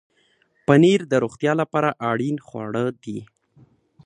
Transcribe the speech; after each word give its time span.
پنېر 0.65 1.01
د 1.11 1.13
روغتیا 1.23 1.53
لپاره 1.61 1.89
اړین 2.09 2.35
خواړه 2.47 2.83
دي. 3.03 3.19